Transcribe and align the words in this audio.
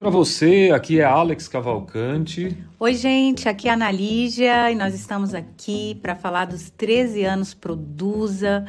Para 0.00 0.10
você, 0.10 0.70
aqui 0.72 1.00
é 1.00 1.04
Alex 1.04 1.48
Cavalcante. 1.48 2.56
Oi, 2.78 2.94
gente, 2.94 3.48
aqui 3.48 3.66
é 3.66 3.72
a 3.72 3.74
Ana 3.74 3.90
Lígia 3.90 4.70
e 4.70 4.76
nós 4.76 4.94
estamos 4.94 5.34
aqui 5.34 5.96
para 6.00 6.14
falar 6.14 6.44
dos 6.44 6.70
13 6.70 7.24
anos 7.24 7.52
Produza, 7.52 8.64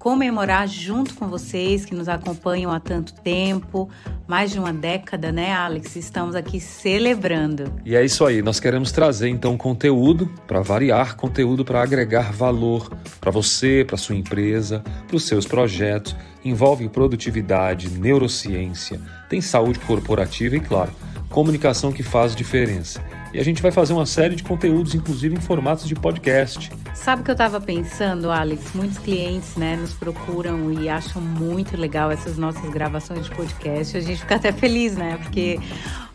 comemorar 0.00 0.66
junto 0.66 1.14
com 1.14 1.28
vocês 1.28 1.84
que 1.84 1.94
nos 1.94 2.08
acompanham 2.08 2.72
há 2.72 2.80
tanto 2.80 3.12
tempo, 3.12 3.86
mais 4.26 4.50
de 4.50 4.58
uma 4.58 4.72
década, 4.72 5.30
né, 5.30 5.52
Alex? 5.52 5.94
Estamos 5.94 6.34
aqui 6.34 6.58
celebrando. 6.58 7.70
E 7.84 7.94
é 7.94 8.02
isso 8.02 8.24
aí, 8.24 8.40
nós 8.40 8.58
queremos 8.58 8.90
trazer 8.92 9.28
então 9.28 9.58
conteúdo 9.58 10.26
para 10.46 10.62
variar, 10.62 11.16
conteúdo 11.16 11.66
para 11.66 11.82
agregar 11.82 12.32
valor 12.32 12.90
para 13.20 13.30
você, 13.30 13.84
para 13.86 13.98
sua 13.98 14.16
empresa, 14.16 14.82
para 15.06 15.16
os 15.16 15.26
seus 15.26 15.46
projetos. 15.46 16.16
Envolve 16.42 16.88
produtividade, 16.88 17.90
neurociência, 17.90 18.98
tem 19.28 19.42
saúde 19.42 19.78
corporativa 19.80 20.56
e, 20.56 20.60
claro, 20.60 20.92
comunicação 21.28 21.92
que 21.92 22.02
faz 22.02 22.34
diferença. 22.34 23.04
E 23.32 23.38
a 23.38 23.44
gente 23.44 23.62
vai 23.62 23.70
fazer 23.70 23.92
uma 23.92 24.06
série 24.06 24.34
de 24.34 24.42
conteúdos, 24.42 24.94
inclusive 24.94 25.36
em 25.36 25.40
formatos 25.40 25.86
de 25.86 25.94
podcast. 25.94 26.70
Sabe 26.94 27.22
o 27.22 27.24
que 27.24 27.30
eu 27.30 27.34
estava 27.34 27.60
pensando, 27.60 28.30
Alex? 28.30 28.72
Muitos 28.74 28.98
clientes 28.98 29.54
né, 29.56 29.76
nos 29.76 29.94
procuram 29.94 30.72
e 30.72 30.88
acham 30.88 31.22
muito 31.22 31.76
legal 31.76 32.10
essas 32.10 32.36
nossas 32.36 32.68
gravações 32.70 33.26
de 33.26 33.30
podcast. 33.30 33.96
A 33.96 34.00
gente 34.00 34.20
fica 34.20 34.34
até 34.34 34.50
feliz, 34.50 34.96
né? 34.96 35.16
Porque, 35.22 35.60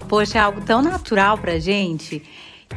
poxa, 0.10 0.40
é 0.40 0.42
algo 0.42 0.60
tão 0.62 0.82
natural 0.82 1.38
pra 1.38 1.58
gente. 1.58 2.22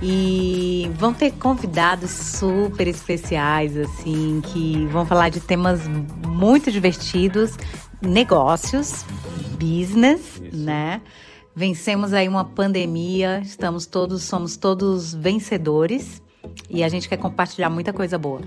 E 0.00 0.88
vão 0.94 1.12
ter 1.12 1.32
convidados 1.32 2.10
super 2.10 2.86
especiais, 2.86 3.76
assim, 3.76 4.40
que 4.52 4.86
vão 4.86 5.04
falar 5.04 5.30
de 5.30 5.40
temas 5.40 5.80
muito 6.24 6.70
divertidos, 6.70 7.56
negócios, 8.00 9.04
business, 9.58 10.40
Isso. 10.40 10.56
né? 10.56 11.00
Vencemos 11.54 12.12
aí 12.12 12.28
uma 12.28 12.44
pandemia, 12.44 13.40
estamos 13.40 13.86
todos, 13.86 14.22
somos 14.22 14.56
todos 14.56 15.14
vencedores 15.14 16.22
e 16.70 16.84
a 16.84 16.88
gente 16.88 17.08
quer 17.08 17.16
compartilhar 17.16 17.68
muita 17.68 17.92
coisa 17.92 18.16
boa. 18.16 18.40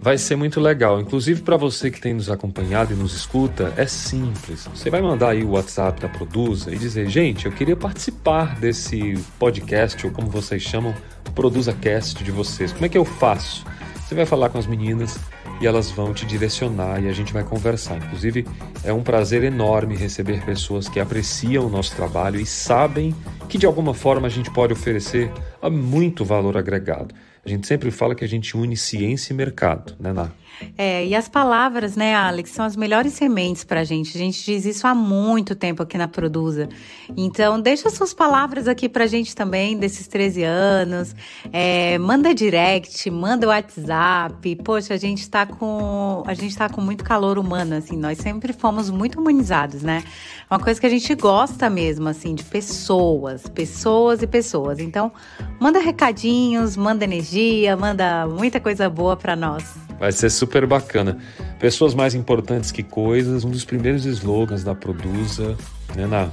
Vai 0.00 0.18
ser 0.18 0.36
muito 0.36 0.60
legal. 0.60 1.00
Inclusive 1.00 1.42
para 1.42 1.56
você 1.56 1.90
que 1.90 2.00
tem 2.00 2.14
nos 2.14 2.30
acompanhado 2.30 2.92
e 2.92 2.96
nos 2.96 3.14
escuta, 3.14 3.72
é 3.76 3.86
simples. 3.86 4.68
Você 4.74 4.90
vai 4.90 5.00
mandar 5.00 5.30
aí 5.30 5.42
o 5.42 5.52
WhatsApp 5.52 6.00
da 6.00 6.08
Produza 6.08 6.72
e 6.72 6.78
dizer: 6.78 7.08
"Gente, 7.08 7.46
eu 7.46 7.52
queria 7.52 7.76
participar 7.76 8.58
desse 8.58 9.14
podcast 9.38 10.06
ou 10.06 10.12
como 10.12 10.28
vocês 10.28 10.62
chamam, 10.62 10.94
Produza 11.34 11.72
Cast 11.72 12.22
de 12.22 12.30
vocês. 12.30 12.72
Como 12.72 12.84
é 12.84 12.88
que 12.88 12.98
eu 12.98 13.04
faço?" 13.04 13.64
Você 14.10 14.16
vai 14.16 14.26
falar 14.26 14.48
com 14.48 14.58
as 14.58 14.66
meninas 14.66 15.20
e 15.60 15.66
elas 15.68 15.88
vão 15.92 16.12
te 16.12 16.26
direcionar 16.26 17.00
e 17.00 17.08
a 17.08 17.12
gente 17.12 17.32
vai 17.32 17.44
conversar. 17.44 17.96
Inclusive, 17.96 18.44
é 18.82 18.92
um 18.92 19.04
prazer 19.04 19.44
enorme 19.44 19.94
receber 19.94 20.44
pessoas 20.44 20.88
que 20.88 20.98
apreciam 20.98 21.64
o 21.64 21.70
nosso 21.70 21.94
trabalho 21.94 22.40
e 22.40 22.44
sabem 22.44 23.14
que 23.48 23.56
de 23.56 23.66
alguma 23.66 23.94
forma 23.94 24.26
a 24.26 24.28
gente 24.28 24.50
pode 24.50 24.72
oferecer 24.72 25.30
muito 25.70 26.24
valor 26.24 26.56
agregado. 26.56 27.14
A 27.44 27.48
gente 27.48 27.66
sempre 27.66 27.90
fala 27.90 28.14
que 28.14 28.24
a 28.24 28.28
gente 28.28 28.56
une 28.56 28.76
ciência 28.76 29.32
e 29.32 29.36
mercado, 29.36 29.96
né, 29.98 30.12
Ná? 30.12 30.30
É, 30.76 31.06
e 31.06 31.14
as 31.14 31.28
palavras, 31.28 31.96
né, 31.96 32.14
Alex, 32.14 32.50
são 32.50 32.64
as 32.64 32.76
melhores 32.76 33.14
sementes 33.14 33.64
para 33.64 33.80
a 33.80 33.84
gente. 33.84 34.16
A 34.16 34.20
gente 34.20 34.44
diz 34.44 34.64
isso 34.64 34.86
há 34.86 34.94
muito 34.94 35.54
tempo 35.54 35.82
aqui 35.82 35.96
na 35.96 36.08
Produza. 36.08 36.68
Então, 37.16 37.60
deixa 37.60 37.88
suas 37.90 38.12
palavras 38.12 38.68
aqui 38.68 38.88
para 38.88 39.04
a 39.04 39.06
gente 39.06 39.34
também, 39.34 39.78
desses 39.78 40.06
13 40.06 40.42
anos. 40.42 41.14
É, 41.52 41.98
manda 41.98 42.34
direct, 42.34 43.10
manda 43.10 43.48
WhatsApp. 43.48 44.56
Poxa, 44.56 44.94
a 44.94 44.98
gente 44.98 45.20
está 45.20 45.46
com 45.46 46.22
a 46.26 46.34
gente 46.34 46.56
tá 46.56 46.68
com 46.68 46.80
muito 46.80 47.04
calor 47.04 47.38
humano, 47.38 47.74
assim. 47.74 47.96
Nós 47.96 48.18
sempre 48.18 48.52
fomos 48.52 48.90
muito 48.90 49.18
humanizados, 49.20 49.82
né? 49.82 50.04
Uma 50.50 50.58
coisa 50.58 50.80
que 50.80 50.86
a 50.86 50.90
gente 50.90 51.14
gosta 51.14 51.70
mesmo, 51.70 52.08
assim, 52.08 52.34
de 52.34 52.44
pessoas, 52.44 53.48
pessoas 53.48 54.22
e 54.22 54.26
pessoas. 54.26 54.78
Então, 54.78 55.12
manda 55.60 55.78
recadinhos, 55.78 56.76
manda 56.76 57.06
energia, 57.30 57.76
manda 57.76 58.26
muita 58.26 58.60
coisa 58.60 58.88
boa 58.90 59.16
para 59.16 59.36
nós. 59.36 59.74
Vai 59.98 60.12
ser 60.12 60.30
super 60.30 60.66
bacana. 60.66 61.18
Pessoas 61.58 61.94
mais 61.94 62.14
importantes 62.14 62.72
que 62.72 62.82
coisas, 62.82 63.44
um 63.44 63.50
dos 63.50 63.64
primeiros 63.64 64.04
slogans 64.04 64.64
da 64.64 64.74
Produza, 64.74 65.56
né, 65.94 66.06
Ná? 66.06 66.22
É. 66.22 66.30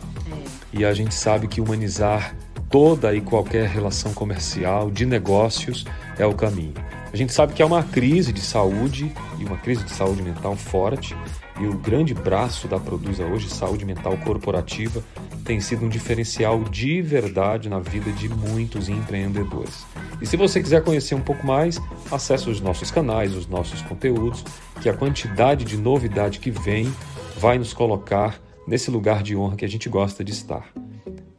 E 0.74 0.86
a 0.86 0.94
gente 0.94 1.14
sabe 1.14 1.48
que 1.48 1.62
humanizar 1.62 2.36
toda 2.70 3.14
e 3.14 3.22
qualquer 3.22 3.68
relação 3.68 4.14
comercial, 4.14 4.90
de 4.90 5.06
negócios, 5.06 5.86
é 6.18 6.26
o 6.26 6.34
caminho. 6.34 6.74
A 7.12 7.16
gente 7.16 7.32
sabe 7.32 7.54
que 7.54 7.62
há 7.62 7.66
uma 7.66 7.84
crise 7.84 8.34
de 8.34 8.42
saúde 8.42 9.12
e 9.40 9.46
uma 9.46 9.58
crise 9.58 9.84
de 9.84 9.92
saúde 9.92 10.22
mental 10.22 10.56
forte, 10.56 11.16
e 11.60 11.66
o 11.66 11.74
grande 11.74 12.14
braço 12.14 12.68
da 12.68 12.80
Produza 12.80 13.26
hoje, 13.26 13.50
saúde 13.50 13.86
mental 13.86 14.18
corporativa, 14.18 15.02
tem 15.48 15.62
sido 15.62 15.86
um 15.86 15.90
diferencial 15.90 16.62
de 16.66 17.02
verdade 17.02 17.70
na 17.70 17.80
vida 17.80 18.12
de 18.12 18.28
muitos 18.28 18.90
empreendedores. 18.90 19.86
E 20.22 20.26
se 20.26 20.36
você 20.36 20.62
quiser 20.62 20.84
conhecer 20.84 21.16
um 21.16 21.22
pouco 21.22 21.48
mais, 21.48 21.80
acesse 22.12 22.50
os 22.50 22.60
nossos 22.60 22.92
canais, 22.92 23.34
os 23.34 23.48
nossos 23.48 23.82
conteúdos, 23.82 24.44
que 24.82 24.90
a 24.90 24.94
quantidade 24.94 25.64
de 25.64 25.78
novidade 25.78 26.40
que 26.40 26.52
vem 26.52 26.94
vai 27.38 27.58
nos 27.58 27.74
colocar 27.74 28.38
nesse 28.68 28.92
lugar 28.92 29.24
de 29.24 29.38
honra 29.38 29.56
que 29.56 29.64
a 29.64 29.70
gente 29.70 29.88
gosta 29.88 30.22
de 30.22 30.34
estar. 30.34 30.70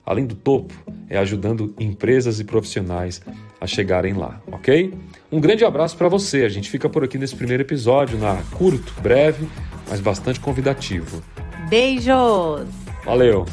Além 0.06 0.24
do 0.24 0.34
topo, 0.34 0.72
é 1.06 1.18
ajudando 1.18 1.74
empresas 1.78 2.40
e 2.40 2.44
profissionais 2.44 3.20
a 3.60 3.66
chegarem 3.66 4.14
lá, 4.14 4.40
ok? 4.50 4.94
Um 5.30 5.38
grande 5.38 5.66
abraço 5.66 5.98
para 5.98 6.08
você. 6.08 6.44
A 6.44 6.48
gente 6.48 6.70
fica 6.70 6.88
por 6.88 7.04
aqui 7.04 7.18
nesse 7.18 7.36
primeiro 7.36 7.62
episódio, 7.62 8.16
na 8.16 8.36
curto, 8.56 8.90
breve, 9.02 9.46
mas 9.86 10.00
bastante 10.00 10.40
convidativo. 10.40 11.22
Beijos! 11.68 12.66
Valeu! 13.04 13.44